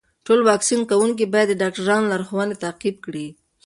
ټول 0.25 0.39
واکسین 0.49 0.81
کوونکي 0.91 1.25
باید 1.33 1.47
د 1.49 1.59
ډاکټرانو 1.61 2.09
لارښوونې 2.11 2.55
تعقیب 2.63 2.95
کړي. 3.05 3.27